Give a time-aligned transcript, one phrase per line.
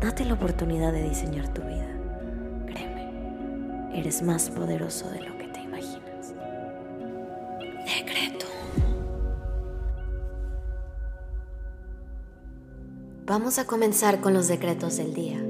[0.00, 1.88] Date la oportunidad de diseñar tu vida.
[2.66, 6.34] Créeme, eres más poderoso de lo que te imaginas.
[7.84, 8.46] Decreto.
[13.26, 15.40] Vamos a comenzar con los decretos del día.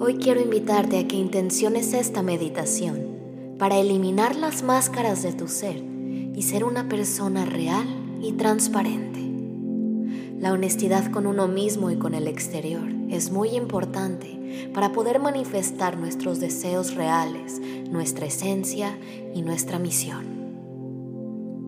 [0.00, 5.76] Hoy quiero invitarte a que intenciones esta meditación para eliminar las máscaras de tu ser
[5.78, 7.86] y ser una persona real
[8.20, 9.20] y transparente.
[10.38, 15.96] La honestidad con uno mismo y con el exterior es muy importante para poder manifestar
[15.96, 18.98] nuestros deseos reales, nuestra esencia
[19.34, 20.24] y nuestra misión.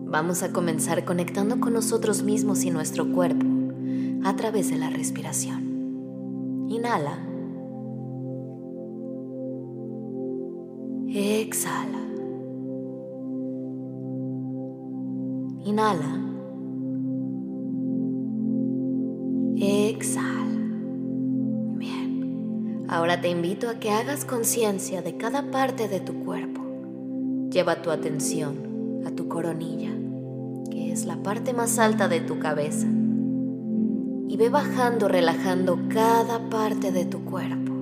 [0.09, 3.45] Vamos a comenzar conectando con nosotros mismos y nuestro cuerpo
[4.23, 6.67] a través de la respiración.
[6.69, 7.19] Inhala.
[11.09, 11.99] Exhala.
[15.65, 16.26] Inhala.
[22.89, 26.61] Ahora te invito a que hagas conciencia de cada parte de tu cuerpo.
[27.51, 29.91] Lleva tu atención a tu coronilla,
[30.71, 32.87] que es la parte más alta de tu cabeza.
[34.29, 37.73] Y ve bajando, relajando cada parte de tu cuerpo.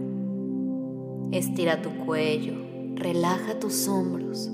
[1.31, 2.53] Estira tu cuello,
[2.95, 4.49] relaja tus hombros,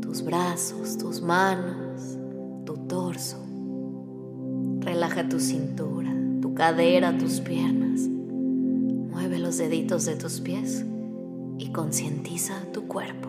[0.00, 2.16] tus brazos, tus manos,
[2.64, 3.36] tu torso.
[4.80, 8.11] Relaja tu cintura, tu cadera, tus piernas.
[9.58, 10.82] Deditos de tus pies
[11.58, 13.28] y concientiza tu cuerpo.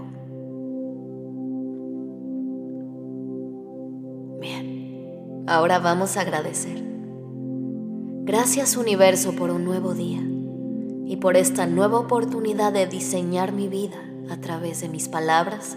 [4.40, 6.82] Bien, ahora vamos a agradecer.
[8.24, 10.22] Gracias universo por un nuevo día
[11.06, 15.76] y por esta nueva oportunidad de diseñar mi vida a través de mis palabras,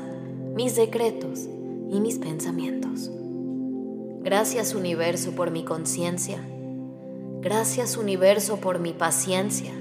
[0.54, 1.49] mis decretos
[1.91, 3.10] y mis pensamientos.
[4.22, 6.38] Gracias universo por mi conciencia.
[7.41, 9.72] Gracias universo por mi paciencia.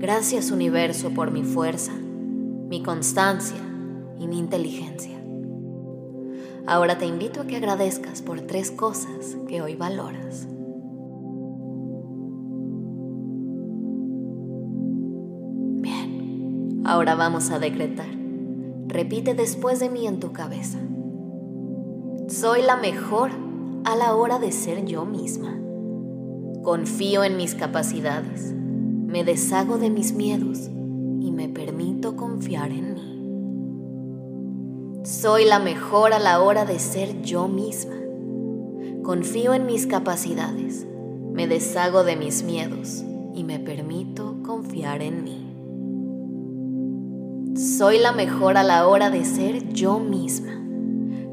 [0.00, 3.58] Gracias universo por mi fuerza, mi constancia
[4.18, 5.22] y mi inteligencia.
[6.66, 10.48] Ahora te invito a que agradezcas por tres cosas que hoy valoras.
[16.86, 18.08] Ahora vamos a decretar.
[18.86, 20.78] Repite después de mí en tu cabeza.
[22.26, 23.32] Soy la mejor
[23.84, 25.60] a la hora de ser yo misma.
[26.62, 28.54] Confío en mis capacidades.
[29.10, 33.00] Me deshago de mis miedos y me permito confiar en mí.
[35.04, 37.96] Soy la mejor a la hora de ser yo misma.
[39.02, 40.86] Confío en mis capacidades.
[41.32, 43.02] Me deshago de mis miedos
[43.34, 45.44] y me permito confiar en mí.
[47.56, 50.62] Soy la mejor a la hora de ser yo misma.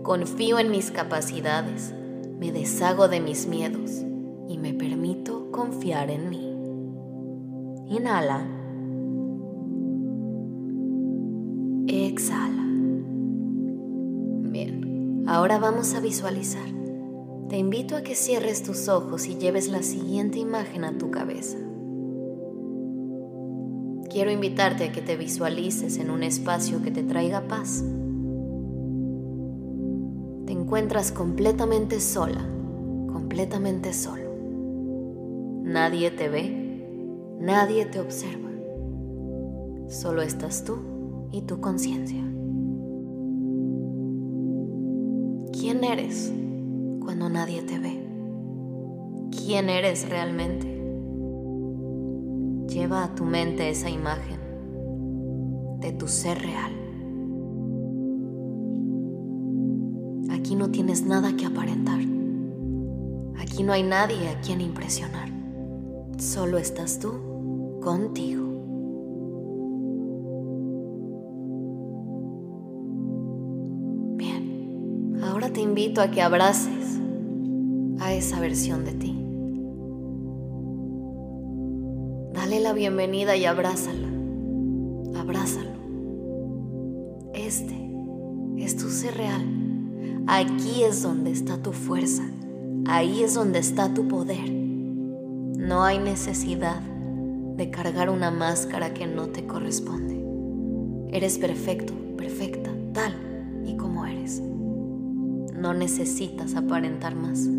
[0.02, 1.94] Confío en mis capacidades,
[2.40, 4.02] me deshago de mis miedos
[4.50, 6.57] y me permito confiar en mí.
[7.90, 8.46] Inhala.
[11.88, 12.64] Exhala.
[14.52, 16.68] Bien, ahora vamos a visualizar.
[17.50, 21.58] Te invito a que cierres tus ojos y lleves la siguiente imagen a tu cabeza
[24.18, 27.84] quiero invitarte a que te visualices en un espacio que te traiga paz.
[30.48, 32.42] Te encuentras completamente sola,
[33.14, 34.24] completamente solo.
[35.62, 36.67] Nadie te ve,
[37.40, 38.50] nadie te observa.
[39.88, 40.78] Solo estás tú
[41.32, 42.22] y tu conciencia.
[45.54, 46.32] ¿Quién eres
[47.00, 48.08] cuando nadie te ve?
[49.32, 50.68] ¿Quién eres realmente?
[52.68, 54.40] Lleva a tu mente esa imagen
[55.80, 56.72] de tu ser real.
[60.30, 62.00] Aquí no tienes nada que aparentar.
[63.40, 65.37] Aquí no hay nadie a quien impresionar.
[66.18, 67.12] Solo estás tú
[67.80, 68.44] contigo.
[74.16, 77.00] Bien, ahora te invito a que abraces
[78.00, 79.14] a esa versión de ti.
[82.34, 84.08] Dale la bienvenida y abrázala.
[85.20, 85.70] Abrázalo.
[87.36, 87.92] Este
[88.58, 90.24] es tu ser real.
[90.26, 92.24] Aquí es donde está tu fuerza.
[92.88, 94.67] Ahí es donde está tu poder.
[95.68, 100.18] No hay necesidad de cargar una máscara que no te corresponde.
[101.12, 103.14] Eres perfecto, perfecta, tal
[103.66, 104.40] y como eres.
[104.40, 107.50] No necesitas aparentar más.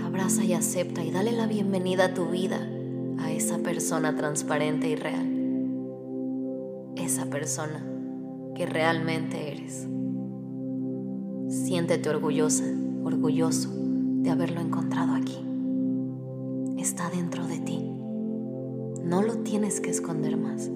[0.00, 2.60] Abraza y acepta y dale la bienvenida a tu vida
[3.18, 5.26] a esa persona transparente y real.
[6.94, 7.84] Esa persona
[8.54, 9.88] que realmente eres.
[11.48, 12.66] Siéntete orgullosa,
[13.02, 13.82] orgulloso
[14.22, 15.38] de haberlo encontrado aquí.
[16.78, 17.92] Está dentro de ti.
[19.04, 20.70] No lo tienes que esconder más.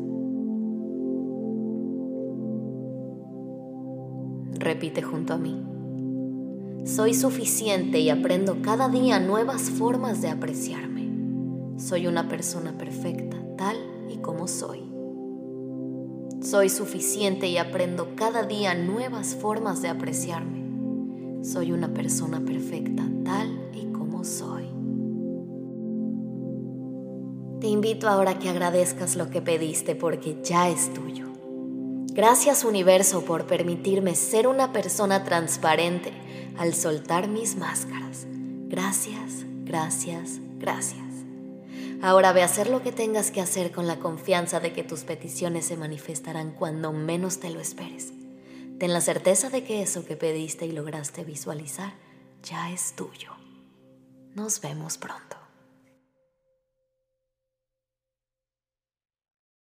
[4.58, 5.64] Repite junto a mí.
[6.84, 11.08] Soy suficiente y aprendo cada día nuevas formas de apreciarme.
[11.78, 13.76] Soy una persona perfecta, tal
[14.08, 14.82] y como soy.
[16.40, 20.64] Soy suficiente y aprendo cada día nuevas formas de apreciarme.
[21.42, 23.08] Soy una persona perfecta,
[27.86, 31.26] invito ahora que agradezcas lo que pediste porque ya es tuyo.
[32.12, 36.12] Gracias universo por permitirme ser una persona transparente
[36.58, 38.26] al soltar mis máscaras.
[38.66, 41.06] Gracias, gracias, gracias.
[42.02, 45.04] Ahora ve a hacer lo que tengas que hacer con la confianza de que tus
[45.04, 48.12] peticiones se manifestarán cuando menos te lo esperes.
[48.80, 51.92] Ten la certeza de que eso que pediste y lograste visualizar
[52.42, 53.30] ya es tuyo.
[54.34, 55.25] Nos vemos pronto.